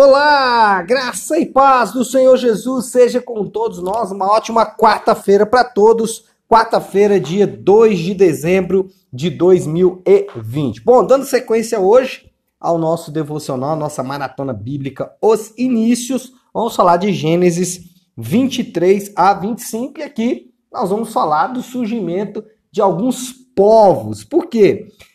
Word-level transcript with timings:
Olá, 0.00 0.80
graça 0.82 1.40
e 1.40 1.46
paz 1.46 1.90
do 1.90 2.04
Senhor 2.04 2.36
Jesus 2.36 2.86
seja 2.86 3.20
com 3.20 3.44
todos 3.44 3.82
nós. 3.82 4.12
Uma 4.12 4.26
ótima 4.26 4.64
quarta-feira 4.64 5.44
para 5.44 5.64
todos. 5.64 6.22
Quarta-feira, 6.48 7.18
dia 7.18 7.48
2 7.48 7.98
de 7.98 8.14
dezembro 8.14 8.88
de 9.12 9.28
2020. 9.28 10.84
Bom, 10.84 11.04
dando 11.04 11.24
sequência 11.24 11.80
hoje 11.80 12.30
ao 12.60 12.78
nosso 12.78 13.10
devocional, 13.10 13.74
nossa 13.74 14.00
maratona 14.04 14.52
bíblica, 14.52 15.10
os 15.20 15.52
inícios, 15.58 16.32
vamos 16.54 16.76
falar 16.76 16.98
de 16.98 17.12
Gênesis 17.12 17.80
23 18.16 19.10
a 19.16 19.34
25 19.34 19.98
e 19.98 20.02
aqui 20.04 20.54
nós 20.72 20.90
vamos 20.90 21.12
falar 21.12 21.48
do 21.48 21.60
surgimento 21.60 22.44
de 22.70 22.80
alguns 22.80 23.32
povos. 23.56 24.22
Por 24.22 24.46
quê? 24.46 24.86
porque 24.86 25.07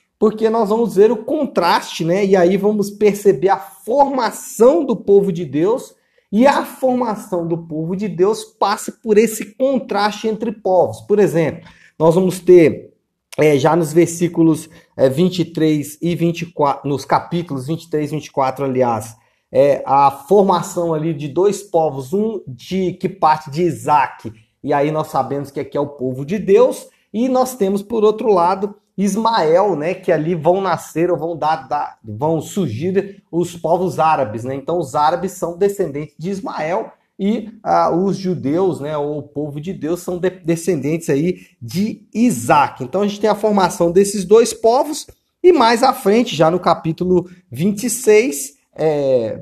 nós 0.49 0.69
vamos 0.69 0.95
ver 0.95 1.11
o 1.11 1.23
contraste, 1.23 2.05
né? 2.05 2.25
E 2.25 2.35
aí 2.35 2.57
vamos 2.57 2.89
perceber 2.89 3.49
a 3.49 3.57
formação 3.57 4.85
do 4.85 4.95
povo 4.95 5.31
de 5.31 5.45
Deus 5.45 5.95
e 6.31 6.47
a 6.47 6.65
formação 6.65 7.47
do 7.47 7.57
povo 7.57 7.95
de 7.95 8.07
Deus 8.07 8.43
passa 8.43 8.91
por 8.91 9.17
esse 9.17 9.53
contraste 9.55 10.27
entre 10.27 10.51
povos. 10.51 11.01
Por 11.01 11.19
exemplo, 11.19 11.69
nós 11.97 12.15
vamos 12.15 12.39
ter 12.39 12.93
é, 13.37 13.57
já 13.57 13.75
nos 13.75 13.93
versículos 13.93 14.69
é, 14.95 15.09
23 15.09 15.97
e 16.01 16.15
24, 16.15 16.89
nos 16.89 17.05
capítulos 17.05 17.67
23 17.67 18.11
e 18.11 18.15
24, 18.15 18.65
aliás, 18.65 19.15
é, 19.51 19.83
a 19.85 20.09
formação 20.09 20.93
ali 20.93 21.13
de 21.13 21.27
dois 21.27 21.61
povos, 21.61 22.13
um 22.13 22.41
de 22.47 22.93
que 22.93 23.09
parte 23.09 23.51
de 23.51 23.61
Isaac, 23.61 24.31
e 24.63 24.73
aí 24.73 24.91
nós 24.91 25.07
sabemos 25.07 25.51
que 25.51 25.59
aqui 25.59 25.77
é 25.77 25.81
o 25.81 25.89
povo 25.89 26.25
de 26.25 26.39
Deus, 26.39 26.87
e 27.13 27.29
nós 27.29 27.55
temos, 27.55 27.83
por 27.83 28.03
outro 28.03 28.31
lado, 28.33 28.75
Ismael, 28.97 29.75
né, 29.75 29.93
que 29.93 30.11
ali 30.11 30.35
vão 30.35 30.61
nascer 30.61 31.09
ou 31.09 31.17
vão 31.17 31.35
dar, 31.35 31.67
dar, 31.67 31.97
vão 32.03 32.39
surgir 32.39 33.23
os 33.31 33.55
povos 33.55 33.99
árabes, 33.99 34.43
né? 34.43 34.53
Então 34.53 34.77
os 34.77 34.93
árabes 34.93 35.31
são 35.31 35.57
descendentes 35.57 36.15
de 36.17 36.29
Ismael 36.29 36.91
e 37.17 37.49
ah, 37.63 37.91
os 37.91 38.17
judeus, 38.17 38.79
né, 38.79 38.95
ou 38.97 39.19
o 39.19 39.23
povo 39.23 39.59
de 39.59 39.73
Deus 39.73 40.01
são 40.01 40.17
de, 40.17 40.29
descendentes 40.29 41.09
aí 41.09 41.47
de 41.61 42.03
Isaac. 42.13 42.83
Então 42.83 43.01
a 43.01 43.07
gente 43.07 43.19
tem 43.19 43.29
a 43.29 43.35
formação 43.35 43.91
desses 43.91 44.25
dois 44.25 44.53
povos 44.53 45.07
e 45.41 45.51
mais 45.51 45.83
à 45.83 45.91
frente, 45.91 46.35
já 46.35 46.49
no 46.49 46.59
capítulo 46.59 47.29
26, 47.51 48.53
é, 48.75 49.39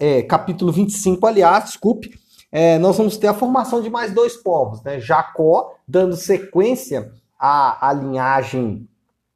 é, 0.00 0.22
capítulo 0.22 0.72
25, 0.72 1.26
aliás, 1.26 1.64
desculpe, 1.64 2.10
é, 2.50 2.78
nós 2.78 2.96
vamos 2.96 3.16
ter 3.16 3.26
a 3.26 3.34
formação 3.34 3.80
de 3.82 3.90
mais 3.90 4.12
dois 4.12 4.36
povos, 4.36 4.82
né? 4.82 5.00
Jacó 5.00 5.74
dando 5.86 6.16
sequência 6.16 7.10
à, 7.38 7.88
à 7.88 7.92
linhagem 7.92 8.88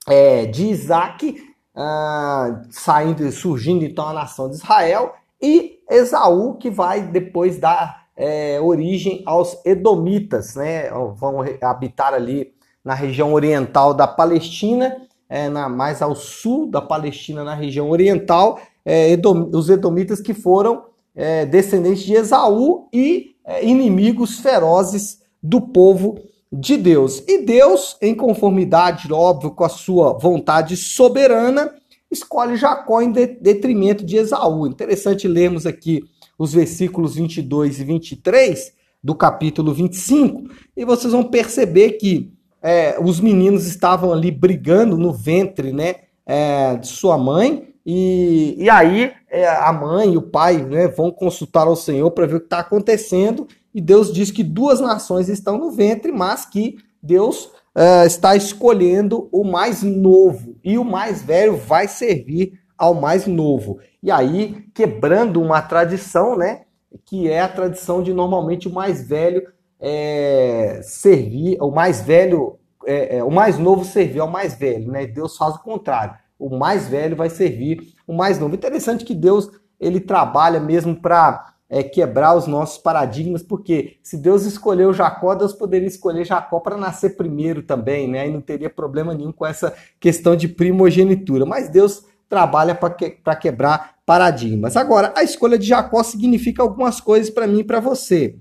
é, 0.09 0.47
de 0.47 0.67
Isaac, 0.67 1.37
ah, 1.75 2.62
saindo, 2.71 3.31
surgindo 3.31 3.85
então 3.85 4.09
a 4.09 4.12
nação 4.12 4.49
de 4.49 4.57
Israel, 4.57 5.15
e 5.41 5.81
Esaú, 5.91 6.55
que 6.55 6.71
vai 6.71 7.03
depois 7.03 7.59
dar 7.59 8.07
é, 8.17 8.59
origem 8.61 9.23
aos 9.27 9.61
Edomitas, 9.65 10.55
né? 10.55 10.89
Vão 11.17 11.45
habitar 11.61 12.15
ali 12.15 12.55
na 12.83 12.95
região 12.95 13.34
oriental 13.34 13.93
da 13.93 14.07
Palestina, 14.07 14.97
é, 15.29 15.49
na, 15.49 15.69
mais 15.69 16.01
ao 16.01 16.15
sul 16.15 16.71
da 16.71 16.81
Palestina, 16.81 17.45
na 17.45 17.55
região 17.55 17.91
oriental, 17.91 18.59
é, 18.84 19.11
Edom, 19.11 19.51
os 19.53 19.69
Edomitas 19.69 20.21
que 20.21 20.33
foram 20.33 20.84
é, 21.15 21.45
descendentes 21.45 22.05
de 22.05 22.15
Esaú 22.15 22.89
e 22.93 23.34
é, 23.45 23.65
inimigos 23.67 24.39
ferozes 24.39 25.21
do 25.43 25.61
povo 25.61 26.17
de 26.61 26.77
Deus. 26.77 27.23
E 27.27 27.45
Deus, 27.45 27.97
em 28.01 28.15
conformidade, 28.15 29.12
óbvio, 29.12 29.51
com 29.51 29.65
a 29.65 29.69
sua 29.69 30.12
vontade 30.12 30.77
soberana, 30.77 31.73
escolhe 32.11 32.57
Jacó 32.57 33.01
em 33.01 33.12
detrimento 33.12 34.05
de 34.05 34.17
Esaú. 34.17 34.67
Interessante 34.67 35.29
lermos 35.29 35.67
aqui 35.67 36.03
os 36.39 36.53
versículos 36.53 37.15
22 37.15 37.81
e 37.81 37.84
23 37.84 38.73
do 39.03 39.15
capítulo 39.15 39.73
25, 39.73 40.51
e 40.77 40.84
vocês 40.84 41.12
vão 41.12 41.23
perceber 41.23 41.93
que 41.93 42.33
é, 42.61 42.99
os 43.01 43.21
meninos 43.21 43.65
estavam 43.65 44.12
ali 44.12 44.33
brigando 44.33 44.99
no 44.99 45.12
ventre 45.12 45.73
né, 45.73 45.94
é, 46.27 46.75
de 46.77 46.88
sua 46.88 47.17
mãe, 47.17 47.69
e, 47.87 48.57
e 48.59 48.69
aí 48.69 49.13
é, 49.31 49.47
a 49.47 49.73
mãe 49.73 50.15
e 50.15 50.17
o 50.17 50.23
pai 50.23 50.57
né, 50.57 50.89
vão 50.89 51.13
consultar 51.13 51.69
ao 51.69 51.77
Senhor 51.77 52.11
para 52.11 52.27
ver 52.27 52.35
o 52.35 52.41
que 52.41 52.47
está 52.47 52.59
acontecendo, 52.59 53.47
e 53.73 53.81
Deus 53.81 54.13
diz 54.13 54.33
que 54.33 54.43
duas 54.43 54.81
nações 54.81 55.29
estão 55.29 55.57
no 55.57 55.71
ventre, 55.71 56.11
mas 56.11 56.45
que 56.45 56.77
Deus 57.01 57.45
uh, 57.77 58.07
está 58.07 58.35
escolhendo 58.35 59.29
o 59.31 59.45
mais 59.45 59.83
novo 59.83 60.57
e 60.65 60.79
o 60.79 60.85
mais 60.85 61.23
velho 61.23 61.57
vai 61.57 61.87
servir 61.87 62.59
ao 62.77 62.95
mais 62.95 63.27
novo. 63.27 63.79
E 64.03 64.11
aí, 64.11 64.67
quebrando 64.75 65.41
uma 65.41 65.63
tradição, 65.63 66.37
né? 66.37 66.63
Que 67.05 67.29
é 67.29 67.41
a 67.41 67.49
tradição 67.49 68.03
de 68.03 68.13
normalmente 68.13 68.67
o 68.67 68.73
mais 68.73 69.07
velho 69.07 69.47
é, 69.79 70.81
servir, 70.83 71.59
o 71.61 71.71
mais 71.71 72.01
velho, 72.01 72.59
é, 72.85 73.19
é, 73.19 73.25
o 73.25 73.31
mais 73.31 73.59
novo 73.59 73.85
servir 73.85 74.21
ao 74.21 74.31
mais 74.31 74.55
velho, 74.55 74.91
né? 74.91 75.07
Deus 75.07 75.37
faz 75.37 75.55
o 75.55 75.63
contrário. 75.63 76.17
O 76.39 76.57
mais 76.57 76.89
velho 76.89 77.17
vai 77.17 77.31
servir 77.31 77.95
o 78.07 78.13
mais 78.13 78.39
novo. 78.39 78.55
Interessante 78.55 79.05
que 79.05 79.15
Deus 79.15 79.51
ele 79.79 80.01
trabalha 80.01 80.61
mesmo 80.61 80.97
para 80.97 81.55
é, 81.69 81.83
quebrar 81.83 82.37
os 82.37 82.47
nossos 82.47 82.79
paradigmas, 82.79 83.43
porque 83.43 83.97
se 84.03 84.17
Deus 84.17 84.45
escolheu 84.45 84.93
Jacó, 84.93 85.35
Deus 85.35 85.53
poderia 85.53 85.89
escolher 85.89 86.25
Jacó 86.25 86.61
para 86.61 86.77
nascer 86.77 87.17
primeiro 87.17 87.63
também, 87.63 88.09
né? 88.09 88.29
E 88.29 88.33
não 88.33 88.41
teria 88.41 88.71
problema 88.71 89.15
nenhum 89.15 89.33
com 89.33 89.45
essa 89.45 89.75
questão 89.99 90.37
de 90.37 90.49
primogenitura. 90.49 91.45
Mas 91.45 91.69
Deus 91.69 92.05
trabalha 92.29 92.75
para 92.75 92.95
que, 92.95 93.19
quebrar 93.41 93.97
paradigmas. 94.05 94.77
Agora, 94.77 95.13
a 95.17 95.23
escolha 95.23 95.59
de 95.59 95.67
Jacó 95.67 96.03
significa 96.03 96.63
algumas 96.63 97.01
coisas 97.01 97.31
para 97.31 97.47
mim 97.47 97.61
e 97.61 97.65
para 97.65 97.81
você. 97.81 98.37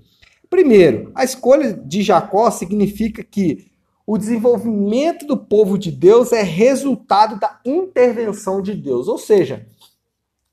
Primeiro, 0.48 1.10
a 1.14 1.24
escolha 1.24 1.72
de 1.72 2.02
Jacó 2.02 2.50
significa 2.50 3.22
que 3.22 3.70
o 4.06 4.16
desenvolvimento 4.16 5.26
do 5.26 5.36
povo 5.36 5.76
de 5.76 5.90
Deus 5.90 6.32
é 6.32 6.42
resultado 6.42 7.40
da 7.40 7.58
intervenção 7.64 8.62
de 8.62 8.72
Deus, 8.72 9.08
ou 9.08 9.18
seja, 9.18 9.66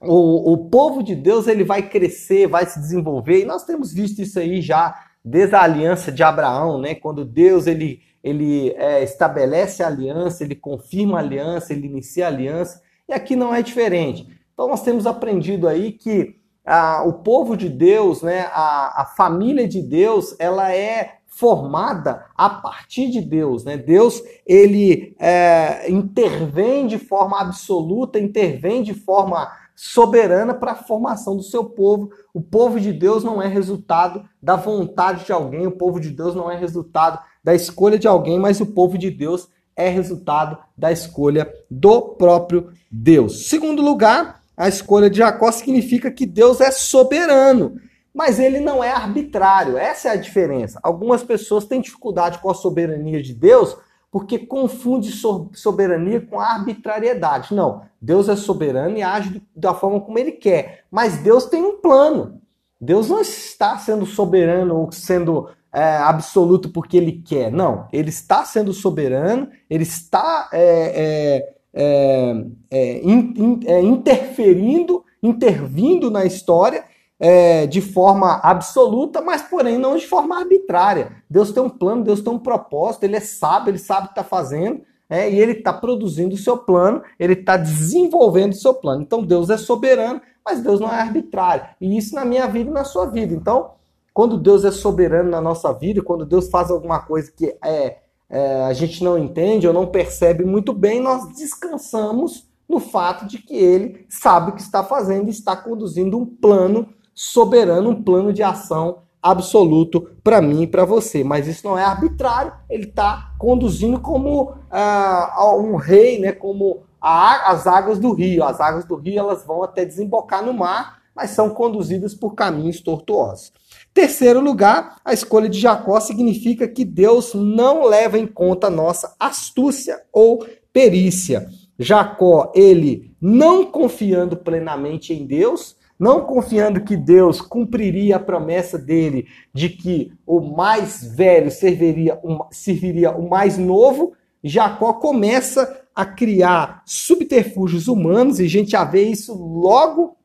o, 0.02 0.54
o 0.54 0.70
povo 0.70 1.04
de 1.04 1.16
Deus 1.16 1.48
ele 1.48 1.64
vai 1.64 1.88
crescer, 1.88 2.48
vai 2.48 2.66
se 2.66 2.80
desenvolver, 2.80 3.42
e 3.42 3.46
nós 3.46 3.64
temos 3.64 3.94
visto 3.94 4.22
isso 4.22 4.40
aí 4.40 4.62
já 4.62 4.96
desde 5.24 5.56
a 5.56 5.62
aliança 5.62 6.12
de 6.12 6.24
Abraão, 6.24 6.78
né? 6.80 6.96
Quando 6.96 7.24
Deus 7.24 7.68
ele, 7.68 8.02
ele 8.24 8.72
é, 8.72 9.04
estabelece 9.04 9.82
a 9.82 9.88
aliança, 9.88 10.44
ele 10.44 10.56
confirma 10.56 11.18
a 11.18 11.22
aliança, 11.22 11.72
ele 11.72 11.88
inicia 11.88 12.26
a 12.26 12.30
aliança, 12.30 12.82
e 13.08 13.14
aqui 13.14 13.36
não 13.36 13.54
é 13.54 13.62
diferente. 13.62 14.28
Então 14.54 14.68
nós 14.68 14.82
temos 14.84 15.06
aprendido 15.06 15.68
aí 15.68 15.92
que 15.92 16.36
a, 16.66 17.04
o 17.04 17.14
povo 17.14 17.58
de 17.58 17.70
Deus, 17.70 18.22
né, 18.22 18.50
a, 18.52 19.02
a 19.02 19.06
família 19.06 19.68
de 19.68 19.82
Deus, 19.82 20.36
ela 20.40 20.74
é 20.74 21.18
formada 21.28 22.26
a 22.36 22.48
partir 22.50 23.10
de 23.10 23.20
Deus, 23.20 23.64
né? 23.64 23.76
Deus 23.76 24.22
ele 24.46 25.16
é, 25.20 25.90
intervém 25.90 26.86
de 26.86 27.00
forma 27.00 27.40
absoluta, 27.40 28.20
intervém 28.20 28.84
de 28.84 28.94
forma 28.94 29.52
soberana 29.76 30.54
para 30.54 30.74
a 30.74 30.76
formação 30.76 31.36
do 31.36 31.42
seu 31.42 31.66
povo. 31.66 32.12
O 32.34 32.40
povo 32.40 32.80
de 32.80 32.94
Deus 32.94 33.24
não 33.24 33.42
é 33.42 33.48
resultado 33.48 34.24
da 34.42 34.56
vontade 34.56 35.26
de 35.26 35.32
alguém, 35.32 35.66
o 35.66 35.72
povo 35.72 36.00
de 36.00 36.12
Deus 36.12 36.36
não 36.36 36.52
é 36.52 36.56
resultado 36.56 37.20
da 37.44 37.56
escolha 37.56 37.98
de 37.98 38.08
alguém, 38.08 38.40
mas 38.40 38.62
o 38.62 38.68
povo 38.68 38.96
de 38.96 39.10
Deus 39.10 39.50
é 39.76 39.90
resultado 39.90 40.58
da 40.78 40.92
escolha 40.92 41.52
do 41.70 42.00
próprio 42.02 42.70
Deus. 42.92 43.50
Segundo 43.50 43.82
lugar, 43.82 44.43
a 44.56 44.68
escolha 44.68 45.10
de 45.10 45.18
Jacó 45.18 45.52
significa 45.52 46.12
que 46.12 46.26
Deus 46.26 46.62
é 46.62 46.72
soberano, 46.72 47.80
mas 48.14 48.40
ele 48.40 48.60
não 48.60 48.84
é 48.84 48.92
arbitrário. 48.92 49.78
Essa 49.78 50.10
é 50.10 50.12
a 50.12 50.16
diferença. 50.16 50.80
Algumas 50.84 51.24
pessoas 51.24 51.66
têm 51.66 51.82
dificuldade 51.82 52.40
com 52.40 52.50
a 52.50 52.54
soberania 52.54 53.22
de 53.22 53.34
Deus 53.34 53.76
porque 54.12 54.38
confunde 54.38 55.12
soberania 55.54 56.22
com 56.22 56.40
arbitrariedade. 56.40 57.52
Não, 57.56 57.82
Deus 58.00 58.30
é 58.30 58.36
soberano 58.36 58.96
e 58.96 59.02
age 59.02 59.42
da 59.56 59.74
forma 59.74 60.00
como 60.00 60.20
ele 60.20 60.34
quer, 60.34 60.84
mas 60.92 61.18
Deus 61.18 61.46
tem 61.46 61.64
um 61.64 61.80
plano. 61.82 62.40
Deus 62.80 63.10
não 63.10 63.20
está 63.20 63.76
sendo 63.80 64.06
soberano 64.06 64.76
ou 64.76 64.92
sendo 64.92 65.50
é, 65.74 65.98
absoluto 65.98 66.70
porque 66.70 66.96
ele 66.96 67.24
quer. 67.26 67.52
Não, 67.52 67.88
ele 67.92 68.10
está 68.10 68.46
sendo 68.46 68.72
soberano, 68.72 69.50
ele 69.68 69.84
está 69.84 70.48
é, 70.54 70.62
é, 70.96 71.56
é, 71.74 72.46
é 72.70 73.02
in, 73.04 73.34
in, 73.36 73.60
é, 73.66 73.82
interferindo, 73.82 75.04
intervindo 75.22 76.12
na 76.12 76.26
história 76.26 76.84
é, 77.20 77.66
de 77.66 77.82
forma 77.82 78.40
absoluta, 78.44 79.22
mas 79.22 79.42
porém 79.42 79.78
não 79.78 79.96
de 79.96 80.06
forma 80.06 80.38
arbitrária. 80.38 81.12
Deus 81.30 81.52
tem 81.52 81.64
um 81.64 81.70
plano, 81.70 82.04
Deus 82.04 82.22
tem 82.22 82.34
um 82.34 82.40
propósito, 82.40 83.04
ele 83.04 83.16
é 83.16 83.22
sábio, 83.22 83.72
ele 83.72 83.78
sabe 83.78 84.02
o 84.02 84.08
que 84.08 84.20
está 84.20 84.24
fazendo, 84.24 84.82
é, 85.10 85.32
e 85.32 85.40
ele 85.40 85.54
está 85.54 85.72
produzindo 85.72 86.36
o 86.36 86.38
seu 86.38 86.58
plano, 86.58 87.02
ele 87.20 87.34
está 87.34 87.56
desenvolvendo 87.56 88.52
o 88.52 88.58
seu 88.58 88.74
plano. 88.74 89.02
Então 89.02 89.24
Deus 89.24 89.50
é 89.50 89.58
soberano, 89.58 90.22
mas 90.46 90.62
Deus 90.62 90.80
não 90.80 90.92
é 90.92 91.00
arbitrário. 91.00 91.66
E 91.80 91.98
isso 91.98 92.14
na 92.14 92.26
minha 92.26 92.48
vida 92.48 92.70
e 92.70 92.74
na 92.74 92.84
sua 92.84 93.06
vida. 93.06 93.34
Então, 93.34 93.72
quando 94.14 94.38
Deus 94.38 94.66
é 94.66 94.72
soberano 94.72 95.30
na 95.30 95.40
nossa 95.40 95.72
vida, 95.72 96.02
quando 96.04 96.26
Deus 96.26 96.50
faz 96.50 96.70
alguma 96.70 97.00
coisa 97.00 97.32
que 97.32 97.56
é, 97.64 97.98
é, 98.34 98.64
a 98.64 98.74
gente 98.74 99.04
não 99.04 99.16
entende 99.16 99.68
ou 99.68 99.74
não 99.74 99.86
percebe 99.86 100.44
muito 100.44 100.74
bem, 100.74 101.00
nós 101.00 101.32
descansamos 101.36 102.50
no 102.68 102.80
fato 102.80 103.28
de 103.28 103.38
que 103.38 103.56
ele 103.56 104.08
sabe 104.10 104.50
o 104.50 104.56
que 104.56 104.62
está 104.62 104.84
fazendo 104.84 105.28
e 105.28 105.30
está 105.30 105.56
conduzindo 105.56 106.18
um 106.18 106.26
plano 106.26 106.90
soberano, 107.14 107.92
um 107.92 108.02
plano 108.02 108.34
de 108.34 108.42
ação 108.42 109.04
absoluto 109.22 110.10
para 110.24 110.42
mim 110.42 110.64
e 110.64 110.68
para 110.68 110.84
você. 110.84 111.24
Mas 111.24 111.48
isso 111.48 111.68
não 111.68 111.78
é 111.78 111.84
arbitrário, 111.84 112.54
ele 112.68 112.86
está 112.86 113.36
conduzindo 113.38 114.00
como 114.00 114.50
uh, 114.50 115.60
um 115.60 115.76
rei, 115.76 116.20
né, 116.20 116.32
como 116.32 116.82
a, 117.00 117.52
as 117.52 117.68
águas 117.68 118.00
do 118.00 118.14
rio. 118.14 118.44
As 118.44 118.60
águas 118.60 118.86
do 118.86 118.96
rio 118.96 119.20
elas 119.20 119.46
vão 119.46 119.62
até 119.62 119.86
desembocar 119.86 120.44
no 120.44 120.56
mar, 120.56 121.03
mas 121.16 121.32
são 121.32 121.50
conduzidas 121.50 122.14
por 122.14 122.34
caminhos 122.36 122.82
tortuosos. 122.82 123.52
Terceiro 123.94 124.40
lugar, 124.40 124.98
a 125.06 125.14
escolha 125.14 125.48
de 125.48 125.60
Jacó 125.60 126.00
significa 126.00 126.68
que 126.68 126.84
Deus 126.84 127.34
não 127.34 127.86
leva 127.86 128.18
em 128.18 128.26
conta 128.26 128.70
nossa 128.70 129.16
astúcia 129.20 130.02
ou 130.12 130.46
perícia. 130.72 131.48
Jacó, 131.78 132.52
ele 132.56 133.16
não 133.22 133.66
confiando 133.66 134.38
plenamente 134.38 135.14
em 135.14 135.26
Deus, 135.26 135.76
não 136.00 136.22
confiando 136.26 136.82
que 136.82 136.98
Deus 136.98 137.40
cumpriria 137.40 138.16
a 138.16 138.20
promessa 138.20 138.78
dele 138.78 139.28
de 139.54 139.70
que 139.70 140.12
o 140.26 140.42
mais 140.42 141.04
velho 141.16 141.52
serviria, 141.52 142.20
serviria 142.52 143.12
o 143.12 143.30
mais 143.30 143.58
novo, 143.58 144.14
Jacó 144.44 144.94
começa 144.94 145.82
a 145.96 146.06
criar 146.06 146.82
subterfúgios 146.86 147.88
humanos, 147.88 148.40
e 148.40 148.46
a 148.46 148.50
gente 148.50 148.72
já 148.72 148.84
vê 148.84 149.04
isso 149.04 149.34
logo 149.34 150.18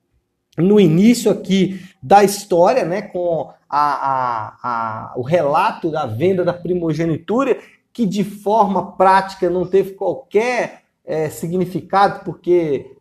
no 0.59 0.79
início 0.79 1.31
aqui 1.31 1.81
da 2.03 2.23
história, 2.23 2.85
né, 2.85 3.03
com 3.03 3.51
a, 3.69 3.79
a, 3.81 4.57
a, 4.63 5.13
o 5.17 5.23
relato 5.23 5.91
da 5.91 6.07
venda 6.07 6.45
da 6.45 6.53
primogenitura, 6.53 7.59
que 7.93 8.07
de 8.07 8.25
forma 8.25 8.93
prática 8.93 9.51
não 9.51 9.67
teve 9.67 9.93
qualquer 9.95 10.83
é, 11.05 11.29
significado, 11.29 12.25
porque 12.25 12.95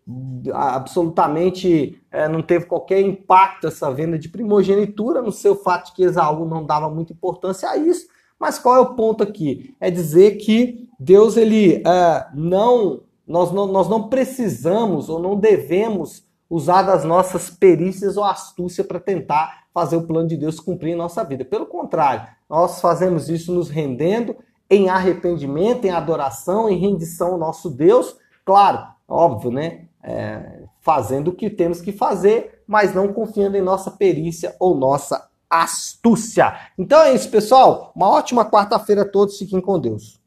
absolutamente 0.53 2.01
é, 2.09 2.29
não 2.29 2.41
teve 2.41 2.65
qualquer 2.65 3.01
impacto 3.01 3.67
essa 3.67 3.91
venda 3.91 4.17
de 4.17 4.29
primogenitura, 4.29 5.21
no 5.21 5.31
seu 5.31 5.55
fato 5.55 5.87
de 5.87 5.93
que 5.93 6.03
Esaú 6.03 6.45
não 6.45 6.65
dava 6.65 6.89
muita 6.89 7.13
importância 7.13 7.69
a 7.69 7.77
isso. 7.77 8.07
Mas 8.39 8.57
qual 8.57 8.75
é 8.75 8.79
o 8.79 8.95
ponto 8.95 9.23
aqui? 9.23 9.75
É 9.79 9.91
dizer 9.91 10.37
que 10.37 10.89
Deus 10.99 11.35
ele 11.35 11.83
é, 11.85 12.27
não 12.33 13.01
nós, 13.27 13.51
não 13.51 13.67
nós 13.67 13.89
não 13.89 14.07
precisamos 14.07 15.09
ou 15.09 15.19
não 15.19 15.35
devemos 15.35 16.23
usar 16.49 16.83
das 16.83 17.03
nossas 17.03 17.49
perícias 17.49 18.17
ou 18.17 18.23
astúcia 18.23 18.83
para 18.83 18.99
tentar 18.99 19.65
fazer 19.73 19.95
o 19.95 20.07
plano 20.07 20.27
de 20.27 20.37
Deus 20.37 20.59
cumprir 20.59 20.91
em 20.91 20.95
nossa 20.95 21.23
vida. 21.23 21.45
Pelo 21.45 21.65
contrário, 21.65 22.27
nós 22.49 22.81
fazemos 22.81 23.29
isso 23.29 23.53
nos 23.53 23.69
rendendo 23.69 24.35
em 24.69 24.89
arrependimento, 24.89 25.85
em 25.85 25.91
adoração, 25.91 26.69
em 26.69 26.77
rendição 26.77 27.33
ao 27.33 27.37
nosso 27.37 27.69
Deus. 27.69 28.15
Claro, 28.45 28.87
óbvio, 29.07 29.51
né? 29.51 29.85
É, 30.03 30.63
fazendo 30.79 31.29
o 31.29 31.33
que 31.33 31.49
temos 31.49 31.81
que 31.81 31.91
fazer, 31.91 32.63
mas 32.65 32.93
não 32.93 33.11
confiando 33.11 33.57
em 33.57 33.61
nossa 33.61 33.91
perícia 33.91 34.55
ou 34.59 34.75
nossa 34.75 35.27
astúcia. 35.49 36.53
Então 36.77 37.01
é 37.01 37.13
isso, 37.13 37.29
pessoal. 37.29 37.91
Uma 37.95 38.09
ótima 38.09 38.49
quarta-feira 38.49 39.01
a 39.01 39.09
todos. 39.09 39.37
Fiquem 39.37 39.61
com 39.61 39.79
Deus. 39.79 40.15